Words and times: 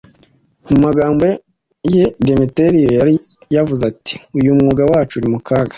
Mu 0.67 0.75
magambo 0.85 1.23
ye, 1.93 2.03
Demetiriyo 2.25 2.89
yari 2.99 3.15
yavuze 3.55 3.83
ati: 3.91 4.15
“Uyu 4.37 4.51
mwuga 4.57 4.83
wacu 4.91 5.15
uri 5.17 5.29
mu 5.35 5.39
kaga.” 5.47 5.69